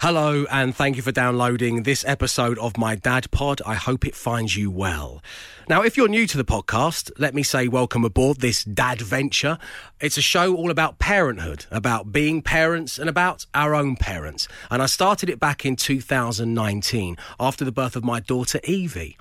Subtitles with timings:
[0.00, 3.60] Hello, and thank you for downloading this episode of my Dad Pod.
[3.66, 5.20] I hope it finds you well.
[5.68, 9.58] Now, if you're new to the podcast, let me say welcome aboard this dad venture.
[10.00, 14.46] It's a show all about parenthood, about being parents, and about our own parents.
[14.70, 19.18] And I started it back in 2019 after the birth of my daughter Evie.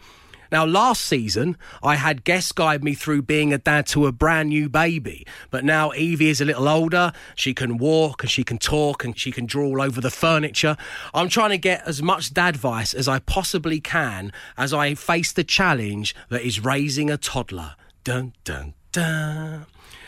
[0.52, 4.50] Now, last season, I had guests guide me through being a dad to a brand
[4.50, 5.26] new baby.
[5.50, 7.12] But now Evie is a little older.
[7.36, 10.78] She can walk and she can talk and she can draw all over the furniture.
[11.14, 15.32] I'm trying to get as much dad advice as I possibly can as I face
[15.32, 17.76] the challenge that is raising a toddler.
[18.04, 19.66] Dun, dun, dun.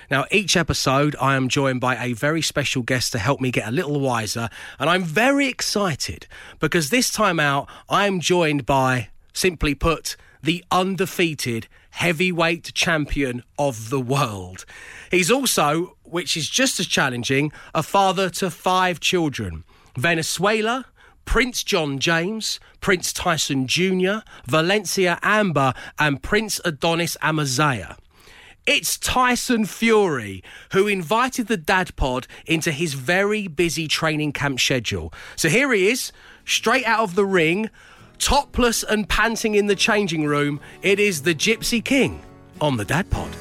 [0.09, 3.67] Now, each episode, I am joined by a very special guest to help me get
[3.67, 4.49] a little wiser.
[4.79, 6.25] And I'm very excited
[6.59, 13.99] because this time out, I'm joined by, simply put, the undefeated heavyweight champion of the
[13.99, 14.65] world.
[15.11, 19.63] He's also, which is just as challenging, a father to five children
[19.97, 20.85] Venezuela,
[21.25, 27.97] Prince John James, Prince Tyson Jr., Valencia Amber, and Prince Adonis Amaziah.
[28.65, 30.43] It's Tyson Fury
[30.73, 35.11] who invited the Dad Pod into his very busy training camp schedule.
[35.35, 36.11] So here he is,
[36.45, 37.69] straight out of the ring,
[38.19, 42.21] topless and panting in the changing room, it is the Gypsy King
[42.61, 43.35] on the Dad Pod.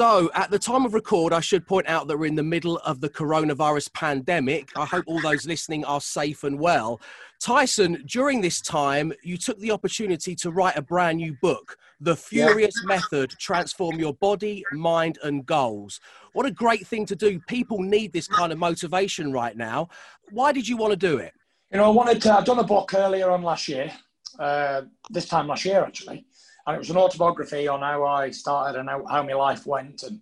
[0.00, 2.78] So, at the time of record, I should point out that we're in the middle
[2.86, 4.70] of the coronavirus pandemic.
[4.74, 7.02] I hope all those listening are safe and well.
[7.38, 12.16] Tyson, during this time, you took the opportunity to write a brand new book, The
[12.16, 12.86] Furious yeah.
[12.86, 16.00] Method Transform Your Body, Mind, and Goals.
[16.32, 17.38] What a great thing to do.
[17.40, 19.90] People need this kind of motivation right now.
[20.30, 21.34] Why did you want to do it?
[21.70, 23.92] You know, I wanted to, I've done a book earlier on last year,
[24.38, 26.24] uh, this time last year actually,
[26.70, 30.02] and it was an autobiography on how I started and how, how my life went.
[30.02, 30.20] And,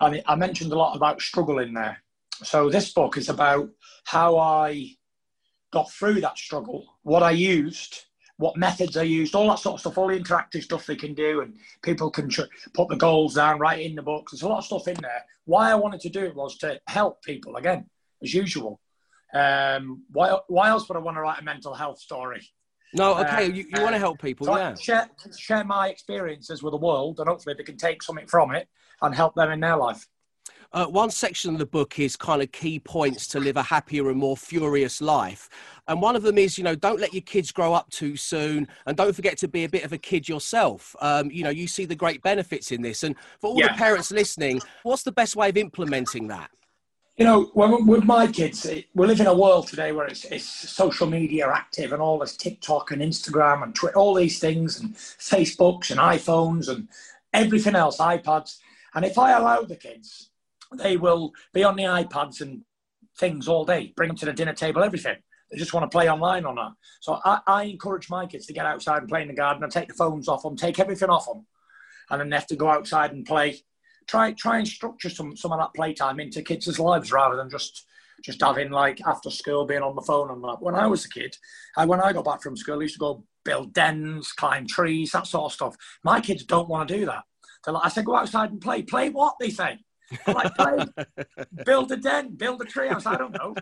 [0.00, 2.02] and I mentioned a lot about struggle in there.
[2.42, 3.70] So this book is about
[4.04, 4.90] how I
[5.72, 8.04] got through that struggle, what I used,
[8.38, 11.14] what methods I used, all that sort of stuff, all the interactive stuff they can
[11.14, 12.42] do, and people can tr-
[12.74, 14.28] put the goals down right in the book.
[14.30, 15.24] There's a lot of stuff in there.
[15.44, 17.86] Why I wanted to do it was to help people again,
[18.22, 18.80] as usual.
[19.32, 22.46] Um, why, why else would I want to write a mental health story?
[22.94, 24.74] No, okay, uh, you, you uh, want to help people, so yeah.
[24.74, 28.68] Share, share my experiences with the world, and hopefully they can take something from it
[29.02, 30.06] and help them in their life.
[30.72, 34.10] Uh, one section of the book is kind of key points to live a happier
[34.10, 35.48] and more furious life.
[35.88, 38.68] And one of them is, you know, don't let your kids grow up too soon
[38.86, 40.94] and don't forget to be a bit of a kid yourself.
[41.00, 43.04] Um, you know, you see the great benefits in this.
[43.04, 43.68] And for all yeah.
[43.68, 46.50] the parents listening, what's the best way of implementing that?
[47.16, 51.06] You know, with my kids, we live in a world today where it's, it's social
[51.06, 55.90] media active and all this TikTok and Instagram and Twitter, all these things and Facebooks
[55.90, 56.88] and iPhones and
[57.32, 58.58] everything else, iPads.
[58.94, 60.30] And if I allow the kids
[60.74, 62.62] they will be on the iPads and
[63.18, 65.16] things all day, bring them to the dinner table, everything.
[65.50, 66.72] They just want to play online on that.
[67.00, 69.72] So I, I encourage my kids to get outside and play in the garden and
[69.72, 71.46] take the phones off them, take everything off them,
[72.10, 73.60] and then they have to go outside and play.
[74.06, 77.86] Try try and structure some some of that playtime into kids' lives rather than just
[78.24, 80.60] just having like after school being on the phone and that.
[80.60, 81.36] When I was a kid,
[81.76, 85.12] I, when I got back from school, I used to go build dens, climb trees,
[85.12, 85.76] that sort of stuff.
[86.02, 87.24] My kids don't want to do that.
[87.64, 88.82] They're Like, I said, go outside and play.
[88.82, 89.36] Play what?
[89.38, 89.78] They say
[90.26, 90.52] like,
[91.64, 93.06] build a den, build a treehouse.
[93.06, 93.54] I don't know.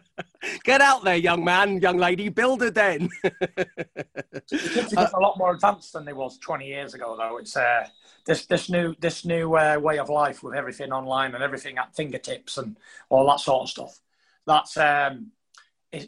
[0.65, 2.29] Get out there, young man, young lady.
[2.29, 3.09] Build a den.
[3.23, 7.39] the kids are a lot more advanced than they was 20 years ago, though.
[7.39, 7.87] It's uh,
[8.27, 11.95] this this new this new uh, way of life with everything online and everything at
[11.95, 12.77] fingertips and
[13.09, 14.01] all that sort of stuff.
[14.47, 15.33] That's um,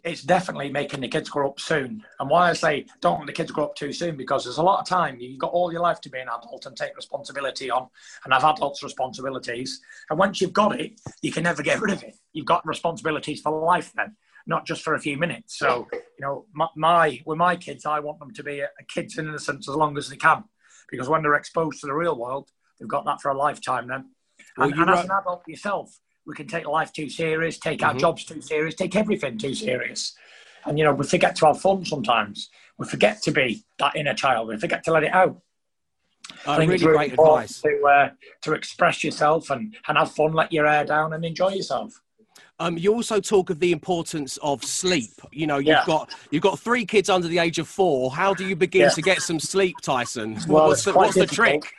[0.04, 2.04] it's definitely making the kids grow up soon.
[2.19, 4.62] And why I say don't want the kids grow up too soon because there's a
[4.62, 5.19] lot of time.
[5.19, 7.88] You've got all your life to be an adult and take responsibility on
[8.24, 9.80] and I've adults' responsibilities.
[10.10, 12.16] And once you've got it, you can never get rid of it.
[12.32, 14.16] You've got responsibilities for life then,
[14.47, 15.58] not just for a few minutes.
[15.58, 18.84] So, you know, my, my with my kids, I want them to be a, a
[18.88, 20.44] kids in innocence as long as they can
[20.91, 24.10] because when they're exposed to the real world, they've got that for a lifetime then.
[24.56, 27.91] Well, and, and as an adult yourself, we can take life too serious, take our
[27.91, 27.98] mm-hmm.
[27.98, 30.15] jobs too serious, take everything too serious.
[30.65, 32.51] And, you know, we forget to have fun sometimes.
[32.78, 34.48] We forget to be that inner child.
[34.48, 35.41] We forget to let it out.
[36.45, 37.60] Uh, I think really it's really great advice.
[37.60, 38.10] To, uh,
[38.42, 42.01] to express yourself and, and have fun, let your hair down and enjoy yourself.
[42.59, 45.12] Um, you also talk of the importance of sleep.
[45.30, 45.84] You know, you've yeah.
[45.86, 48.10] got you've got three kids under the age of four.
[48.10, 48.89] How do you begin yeah.
[48.89, 50.39] to get some sleep, Tyson?
[50.48, 51.71] Well, what's, the, what's the, trick?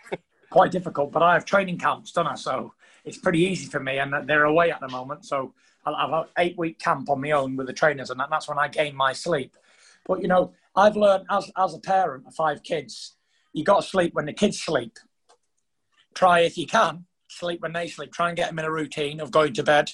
[0.51, 2.36] quite difficult, but I have training camps, don't I?
[2.36, 2.74] So
[3.07, 5.25] it's pretty easy for me, and they're away at the moment.
[5.25, 5.54] So
[5.86, 8.59] I'll have an eight week camp on my own with the trainers, and that's when
[8.59, 9.56] I gain my sleep.
[10.06, 13.15] But you know, I've learned as as a parent of five kids,
[13.54, 14.98] you got to sleep when the kids sleep.
[16.13, 18.12] Try if you can sleep when they sleep.
[18.12, 19.92] Try and get them in a routine of going to bed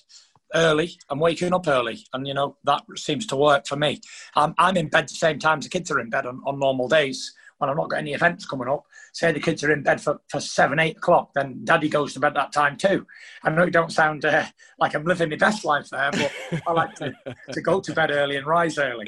[0.56, 2.06] early and waking up early.
[2.13, 4.00] And, you know, that seems to work for me.
[4.36, 6.59] I'm, I'm in bed the same time as the kids are in bed on, on
[6.59, 7.33] normal days
[7.69, 8.86] I've not got any events coming up.
[9.13, 12.19] Say the kids are in bed for, for seven, eight o'clock, then daddy goes to
[12.19, 13.06] bed that time too.
[13.44, 14.45] I know it don't sound uh,
[14.80, 16.31] like I'm living my best life there, but
[16.68, 17.13] I like to,
[17.51, 19.06] to go to bed early and rise early.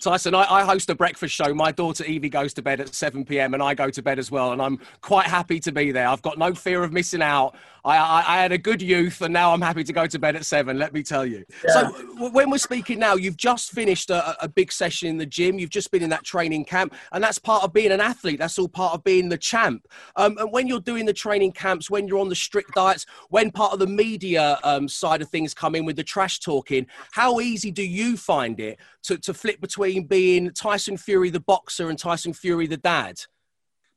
[0.00, 1.54] Tyson, I, I, host a breakfast show.
[1.54, 3.54] My daughter Evie goes to bed at 7 p.m.
[3.54, 4.52] and I go to bed as well.
[4.52, 6.08] And I'm quite happy to be there.
[6.08, 7.56] I've got no fear of missing out.
[7.86, 10.34] I, I, I had a good youth and now I'm happy to go to bed
[10.34, 11.44] at 7, let me tell you.
[11.64, 11.72] Yeah.
[11.72, 15.58] So, when we're speaking now, you've just finished a, a big session in the gym.
[15.60, 16.94] You've just been in that training camp.
[17.12, 18.40] And that's part of being an athlete.
[18.40, 19.86] That's all part of being the champ.
[20.16, 23.52] Um, and when you're doing the training camps, when you're on the strict diets, when
[23.52, 27.38] part of the media um, side of things come in with the trash talking, how
[27.38, 31.98] easy do you find it to, to flip between being Tyson Fury the boxer and
[31.98, 33.20] Tyson Fury the dad?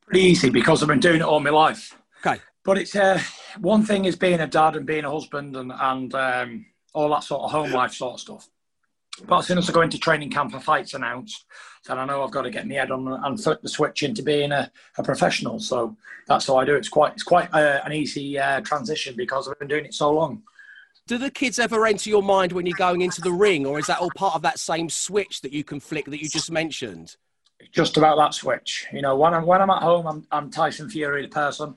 [0.06, 1.96] Pretty easy because I've been doing it all my life.
[2.26, 2.40] Okay.
[2.64, 3.20] But it's uh,
[3.60, 7.24] one thing is being a dad and being a husband and, and um, all that
[7.24, 8.50] sort of home life sort of stuff.
[9.26, 11.46] But as soon as I go into training camp and fights announced,
[11.88, 14.24] then I know I've got to get my head on and flip the switch into
[14.24, 15.60] being a, a professional.
[15.60, 15.98] So
[16.28, 16.80] that's how I do it.
[16.80, 20.12] It's quite it's quite uh, an easy uh, transition because I've been doing it so
[20.12, 20.44] long.
[21.08, 23.88] Do the kids ever enter your mind when you're going into the ring, or is
[23.88, 27.16] that all part of that same switch that you can flick that you just mentioned?
[27.72, 28.86] Just about that switch.
[28.94, 31.76] You know, when I'm when I'm at home, I'm, I'm Tyson Fury the person,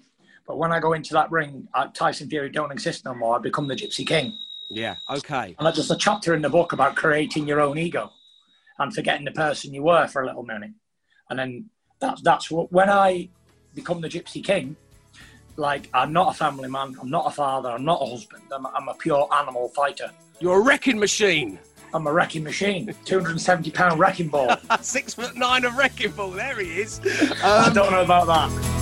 [0.52, 3.36] but when I go into that ring, I, Tyson Fury don't exist no more.
[3.36, 4.36] I become the Gypsy King.
[4.68, 4.96] Yeah.
[5.08, 5.56] Okay.
[5.58, 8.12] And that's just a chapter in the book about creating your own ego
[8.78, 10.72] and forgetting the person you were for a little minute,
[11.30, 11.70] and then
[12.00, 13.30] that's that's what when I
[13.74, 14.76] become the Gypsy King
[15.56, 16.96] like I'm not a family man.
[17.00, 17.70] I'm not a father.
[17.70, 18.42] I'm not a husband.
[18.52, 20.10] I'm, I'm a pure animal fighter.
[20.38, 21.58] You're a wrecking machine.
[21.94, 22.94] I'm a wrecking machine.
[23.06, 24.54] 270 pound wrecking ball.
[24.82, 26.30] Six foot nine of wrecking ball.
[26.30, 26.98] There he is.
[27.00, 28.81] Um, I don't know about that.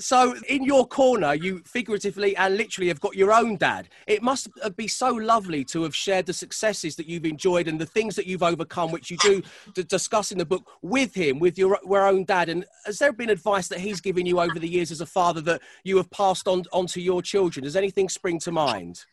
[0.00, 3.88] So, in your corner, you figuratively and literally have got your own dad.
[4.06, 7.86] It must be so lovely to have shared the successes that you've enjoyed and the
[7.86, 9.42] things that you've overcome, which you do
[9.88, 12.48] discuss in the book with him, with your, your own dad.
[12.48, 15.40] And has there been advice that he's given you over the years as a father
[15.42, 17.64] that you have passed on onto your children?
[17.64, 19.04] Does anything spring to mind?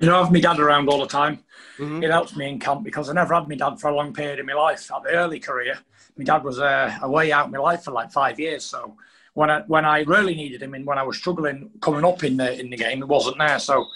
[0.00, 1.44] You know, I have my dad around all the time.
[1.78, 2.02] Mm-hmm.
[2.02, 4.38] It helps me in camp because I never had my dad for a long period
[4.38, 4.90] in my life.
[4.90, 5.78] At the early career,
[6.16, 8.64] my dad was uh, away out in my life for like five years.
[8.64, 8.96] So
[9.34, 12.36] when I when I really needed him and when I was struggling coming up in
[12.36, 13.58] the in the game, he wasn't there.
[13.58, 13.86] So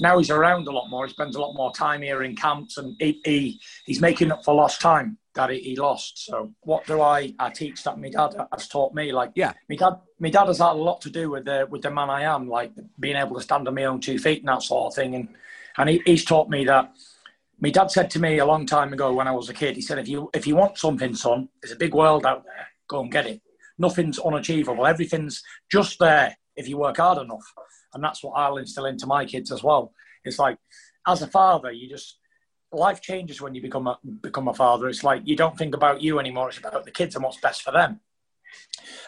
[0.00, 1.06] now he's around a lot more.
[1.06, 4.44] He spends a lot more time here in camps, and he, he he's making up
[4.44, 6.24] for lost time that he, he, lost.
[6.24, 9.12] So what do I I teach that my dad has taught me?
[9.12, 11.82] Like yeah, my dad my dad has had a lot to do with the with
[11.82, 14.48] the man I am, like being able to stand on my own two feet and
[14.48, 15.14] that sort of thing.
[15.14, 15.28] And
[15.76, 16.92] and he, he's taught me that.
[17.60, 19.82] My dad said to me a long time ago when I was a kid, he
[19.82, 22.68] said, "If you if you want something, son, there's a big world out there.
[22.88, 23.40] Go and get it."
[23.78, 24.86] Nothing's unachievable.
[24.86, 27.44] Everything's just there if you work hard enough.
[27.92, 29.92] And that's what I'll instill into my kids as well.
[30.24, 30.58] It's like,
[31.06, 32.18] as a father, you just
[32.72, 34.88] life changes when you become a become a father.
[34.88, 36.48] It's like you don't think about you anymore.
[36.48, 38.00] It's about the kids and what's best for them.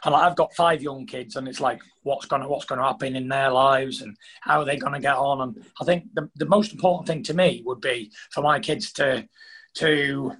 [0.04, 3.16] And like, I've got five young kids, and it's like what's gonna what's gonna happen
[3.16, 5.40] in their lives and how are they gonna get on.
[5.40, 8.92] And I think the, the most important thing to me would be for my kids
[8.94, 9.28] to
[9.74, 10.32] to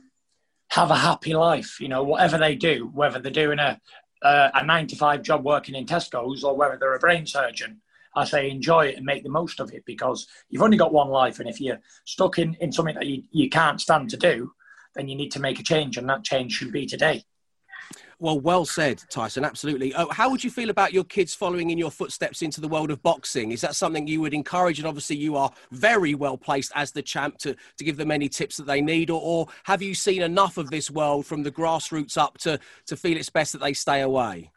[0.70, 1.81] have a happy life.
[1.81, 3.81] You know, whatever they do, whether they're doing a,
[4.23, 7.81] uh, a nine to five job working in Tesco's or whether they're a brain surgeon.
[8.15, 11.08] I say enjoy it and make the most of it because you've only got one
[11.08, 11.39] life.
[11.39, 14.53] And if you're stuck in, in something that you, you can't stand to do,
[14.94, 15.99] then you need to make a change.
[15.99, 17.25] And that change should be today.
[18.19, 19.44] Well, well said, Tyson.
[19.44, 19.94] Absolutely.
[19.94, 22.91] Oh, how would you feel about your kids following in your footsteps into the world
[22.91, 23.53] of boxing?
[23.53, 24.79] Is that something you would encourage?
[24.79, 28.31] And obviously, you are very well placed as the champ to, to give them any
[28.31, 29.11] tips that they need.
[29.11, 32.96] Or, or have you seen enough of this world from the grassroots up to, to
[32.96, 34.51] feel it's best that they stay away?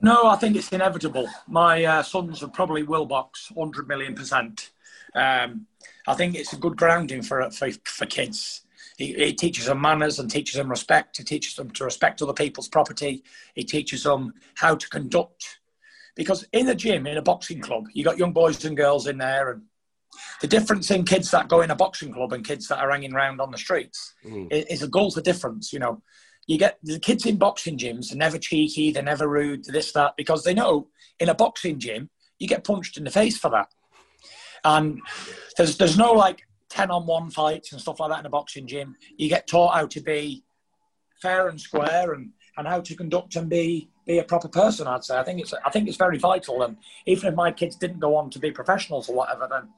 [0.00, 1.28] No, I think it's inevitable.
[1.46, 4.70] My uh, sons are probably will box 100 million percent.
[5.14, 5.66] Um,
[6.08, 8.62] I think it's a good grounding for, for, for kids.
[8.98, 11.18] It, teaches them manners and teaches them respect.
[11.20, 13.24] It teaches them to respect other people's property.
[13.54, 15.58] It teaches them how to conduct.
[16.14, 19.18] Because in a gym, in a boxing club, you got young boys and girls in
[19.18, 19.62] there, and
[20.40, 23.12] the difference in kids that go in a boxing club and kids that are hanging
[23.12, 24.48] around on the streets mm.
[24.50, 25.74] is a gulf of difference.
[25.74, 26.02] You know,
[26.46, 30.14] you get the kids in boxing gyms are never cheeky, they're never rude, this that,
[30.16, 30.88] because they know
[31.20, 33.68] in a boxing gym you get punched in the face for that.
[34.64, 35.00] And
[35.56, 36.45] there's there's no like
[36.76, 38.96] 10 on one fights and stuff like that in a boxing gym.
[39.16, 40.44] You get taught how to be
[41.22, 45.02] fair and square and, and how to conduct and be be a proper person, I'd
[45.02, 45.16] say.
[45.16, 46.62] I think it's I think it's very vital.
[46.64, 49.70] And even if my kids didn't go on to be professionals or whatever, then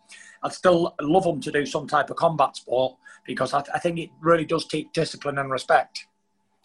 [0.42, 4.00] I'd still love them to do some type of combat sport because I, I think
[4.00, 6.04] it really does teach discipline and respect.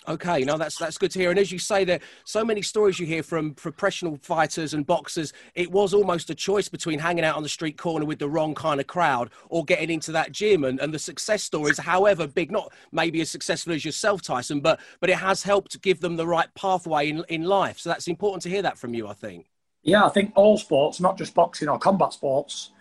[0.07, 1.29] Okay, no, that's that's good to hear.
[1.29, 5.31] And as you say, there so many stories you hear from professional fighters and boxers.
[5.55, 8.53] It was almost a choice between hanging out on the street corner with the wrong
[8.53, 10.65] kind of crowd or getting into that gym.
[10.65, 14.79] And, and the success stories, however big, not maybe as successful as yourself, Tyson, but
[14.99, 17.79] but it has helped give them the right pathway in in life.
[17.79, 19.47] So that's important to hear that from you, I think.
[19.83, 22.71] Yeah, I think all sports, not just boxing or combat sports,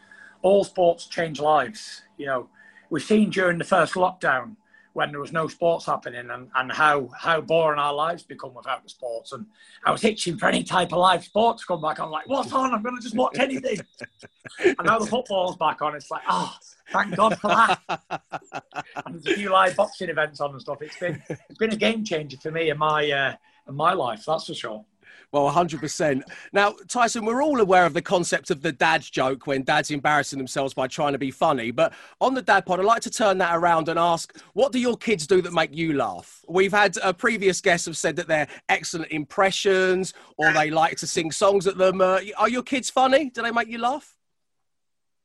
[0.43, 2.03] all sports change lives.
[2.17, 2.49] You know,
[2.91, 4.57] we've seen during the first lockdown
[4.95, 8.83] when there was no sports happening and, and how, how boring our lives become without
[8.83, 9.33] the sports.
[9.33, 9.47] And
[9.85, 11.99] I was itching for any type of live sport to come back.
[11.99, 12.75] I'm like, what's on?
[12.75, 13.81] I'm going to just watch anything.
[14.59, 15.95] and now the football's back on.
[15.95, 16.55] It's like, oh,
[16.91, 17.81] thank God for that.
[19.07, 20.83] and there's a few live boxing events on and stuff.
[20.83, 23.35] It's been, it's been a game changer for me in my, uh,
[23.69, 24.85] in my life, that's for sure.
[25.33, 26.23] Well, 100%.
[26.53, 30.39] Now, Tyson, we're all aware of the concept of the dad joke when dads embarrassing
[30.39, 31.71] themselves by trying to be funny.
[31.71, 34.79] But on the dad pod, I'd like to turn that around and ask, what do
[34.79, 36.45] your kids do that make you laugh?
[36.49, 41.07] We've had uh, previous guests have said that they're excellent impressions or they like to
[41.07, 42.01] sing songs at them.
[42.01, 43.31] Uh, are your kids funny?
[43.31, 44.17] Do they make you laugh?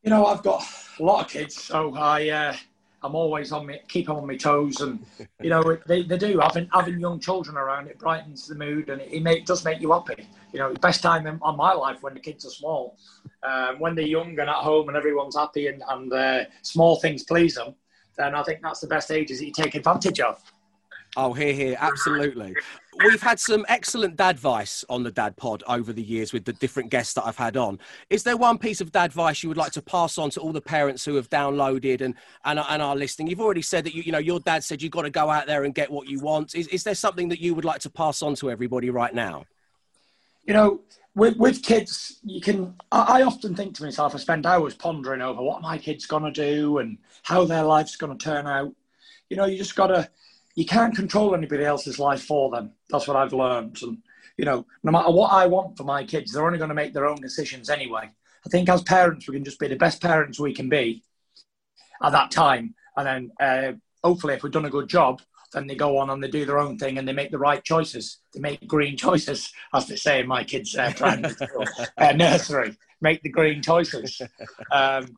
[0.04, 0.64] You know, I've got
[1.00, 2.30] a lot of kids, so I.
[2.30, 2.56] Uh
[3.04, 5.06] I'm always on me, keep on my toes, and
[5.42, 6.40] you know they, they do.
[6.40, 9.82] Having having young children around it brightens the mood, and it, it, make, does make
[9.82, 10.28] you happy.
[10.52, 12.98] You know, best time in, on my life when the kids are small,
[13.44, 17.24] um, when they're young and at home, and everyone's happy, and, and uh, small things
[17.24, 17.76] please them.
[18.18, 20.42] Then I think that's the best ages that you take advantage of.
[21.20, 22.56] Oh, here, here, absolutely.
[23.04, 26.54] We've had some excellent dad advice on the Dad Pod over the years with the
[26.54, 27.80] different guests that I've had on.
[28.12, 30.52] Is there one piece of dad advice you would like to pass on to all
[30.52, 32.14] the parents who have downloaded and,
[32.46, 33.30] and, and are listening?
[33.30, 35.48] You've already said that you, you know your dad said you've got to go out
[35.48, 36.54] there and get what you want.
[36.54, 39.46] Is, is there something that you would like to pass on to everybody right now?
[40.46, 40.82] You know,
[41.16, 42.76] with, with kids, you can.
[42.92, 46.32] I, I often think to myself, I spend hours pondering over what my kid's going
[46.32, 48.72] to do and how their life's going to turn out.
[49.32, 50.08] You know, you just got to
[50.58, 52.72] you can't control anybody else's life for them.
[52.90, 53.78] That's what I've learned.
[53.84, 54.00] And,
[54.38, 56.96] you know, no matter what I want for my kids, they're only going to make
[56.96, 58.10] their own decisions anyway.
[58.44, 61.04] I think as parents, we can just be the best parents we can be
[62.02, 62.74] at that time.
[62.96, 63.74] And then uh,
[64.04, 65.22] hopefully, if we've done a good job,
[65.54, 67.64] then they go on and they do their own thing and they make the right
[67.64, 68.18] choices.
[68.34, 70.92] They make green choices, as they say in my kids' uh,
[72.00, 72.76] uh, nursery.
[73.00, 74.20] Make the green choices.
[74.72, 75.18] Um,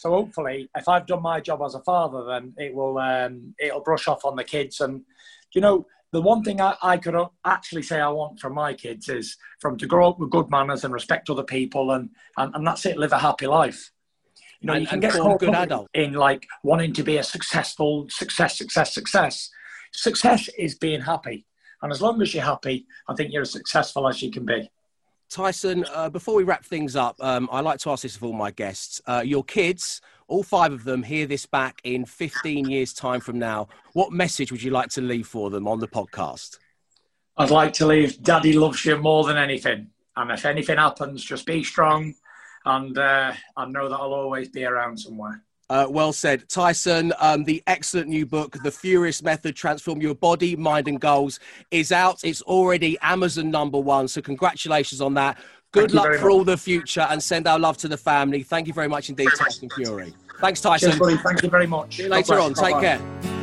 [0.00, 3.82] so hopefully, if I've done my job as a father, then it will um, it'll
[3.82, 4.80] brush off on the kids.
[4.80, 5.02] And
[5.52, 7.14] you know, the one thing I, I could
[7.44, 10.84] actually say I want from my kids is from to grow up with good manners
[10.84, 12.96] and respect other people, and and, and that's it.
[12.96, 13.92] Live a happy life.
[14.62, 17.22] You know, and, you can get caught good adult in like wanting to be a
[17.22, 19.50] successful success, success, success.
[19.92, 21.44] Success is being happy,
[21.82, 24.70] and as long as you're happy, I think you're as successful as you can be.
[25.30, 28.32] Tyson, uh, before we wrap things up, um, I like to ask this of all
[28.32, 29.00] my guests.
[29.06, 33.38] Uh, your kids, all five of them, hear this back in 15 years' time from
[33.38, 33.68] now.
[33.92, 36.58] What message would you like to leave for them on the podcast?
[37.36, 39.88] I'd like to leave Daddy loves you more than anything.
[40.16, 42.14] And if anything happens, just be strong
[42.64, 45.42] and uh, I know that I'll always be around somewhere.
[45.70, 46.48] Uh, well said.
[46.48, 51.38] Tyson, um, the excellent new book, The Furious Method Transform Your Body, Mind and Goals,
[51.70, 52.24] is out.
[52.24, 54.08] It's already Amazon number one.
[54.08, 55.38] So, congratulations on that.
[55.70, 56.32] Good Thank luck for much.
[56.32, 58.42] all the future and send our love to the family.
[58.42, 60.12] Thank you very much indeed, Tyson Fury.
[60.40, 60.98] Thanks, Tyson.
[60.98, 61.98] Cheers, Thank you very much.
[61.98, 62.54] See you later on.
[62.54, 63.39] Take care.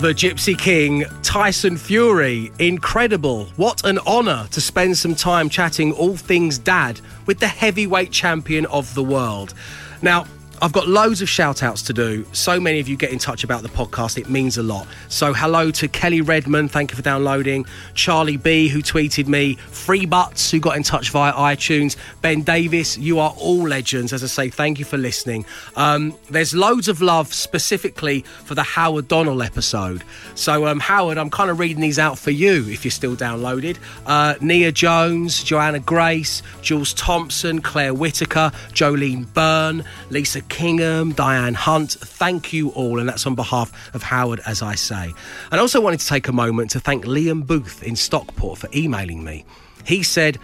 [0.00, 2.50] The Gypsy King, Tyson Fury.
[2.58, 3.44] Incredible.
[3.56, 8.64] What an honour to spend some time chatting all things dad with the heavyweight champion
[8.66, 9.52] of the world.
[10.00, 10.24] Now,
[10.62, 12.26] I've got loads of shout outs to do.
[12.32, 14.18] So many of you get in touch about the podcast.
[14.18, 14.86] It means a lot.
[15.08, 16.70] So, hello to Kelly Redmond.
[16.70, 17.64] Thank you for downloading.
[17.94, 19.54] Charlie B, who tweeted me.
[19.54, 21.96] Free Butts, who got in touch via iTunes.
[22.20, 24.12] Ben Davis, you are all legends.
[24.12, 25.46] As I say, thank you for listening.
[25.76, 30.04] Um, there's loads of love specifically for the Howard Donald episode.
[30.34, 33.78] So, um, Howard, I'm kind of reading these out for you if you're still downloaded.
[34.04, 41.92] Uh, Nia Jones, Joanna Grace, Jules Thompson, Claire Whitaker, Jolene Byrne, Lisa Kingham, Diane Hunt.
[41.92, 45.14] Thank you all, and that's on behalf of Howard, as I say.
[45.50, 49.24] I also wanted to take a moment to thank Liam Booth in Stockport for emailing
[49.24, 49.44] me.
[49.86, 50.38] He said,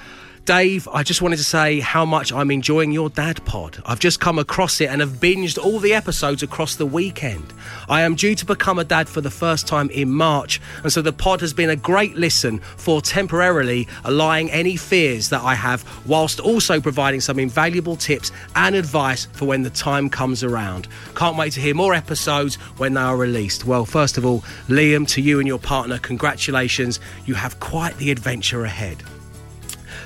[0.47, 3.83] Dave, I just wanted to say how much I'm enjoying your dad pod.
[3.85, 7.53] I've just come across it and have binged all the episodes across the weekend.
[7.88, 11.03] I am due to become a dad for the first time in March, and so
[11.03, 15.85] the pod has been a great listen for temporarily allaying any fears that I have,
[16.07, 20.87] whilst also providing some invaluable tips and advice for when the time comes around.
[21.17, 23.65] Can't wait to hear more episodes when they are released.
[23.65, 27.00] Well, first of all, Liam, to you and your partner, congratulations.
[27.25, 29.03] You have quite the adventure ahead.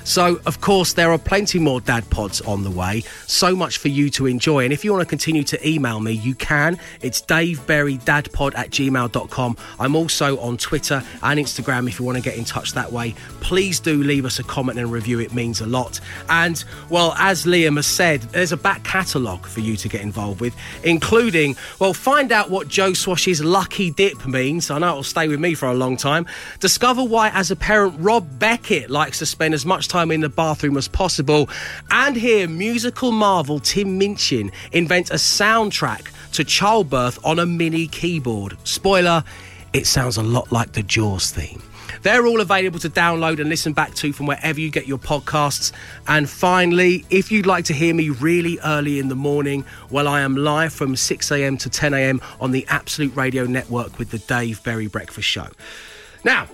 [0.03, 3.03] So, of course, there are plenty more dad pods on the way.
[3.27, 4.63] So much for you to enjoy.
[4.63, 6.79] And if you want to continue to email me, you can.
[7.01, 9.57] It's daveberrydadpod at gmail.com.
[9.79, 13.15] I'm also on Twitter and Instagram if you want to get in touch that way.
[13.41, 15.19] Please do leave us a comment and review.
[15.19, 15.99] It means a lot.
[16.29, 20.41] And, well, as Liam has said, there's a back catalogue for you to get involved
[20.41, 24.71] with, including, well, find out what Joe Swash's lucky dip means.
[24.71, 26.25] I know it'll stay with me for a long time.
[26.59, 30.29] Discover why, as a parent, Rob Beckett likes to spend as much time in the
[30.29, 31.49] bathroom as possible.
[31.91, 38.57] And hear musical marvel Tim Minchin invent a soundtrack to childbirth on a mini keyboard.
[38.63, 39.23] Spoiler,
[39.73, 41.61] it sounds a lot like the Jaws theme.
[42.03, 45.71] They're all available to download and listen back to from wherever you get your podcasts.
[46.07, 50.21] And finally, if you'd like to hear me really early in the morning, well, I
[50.21, 54.87] am live from 6am to 10am on the Absolute Radio Network with the Dave Berry
[54.87, 55.47] Breakfast Show.
[56.23, 56.47] Now,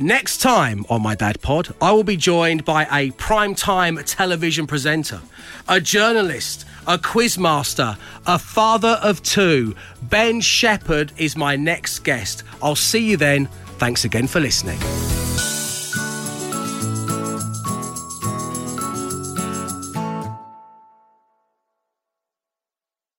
[0.00, 5.20] Next time on my Dad Pod, I will be joined by a primetime television presenter,
[5.68, 7.96] a journalist, a quizmaster,
[8.26, 9.76] a father of two.
[10.02, 12.42] Ben Shepherd is my next guest.
[12.60, 13.46] I'll see you then.
[13.78, 14.80] Thanks again for listening.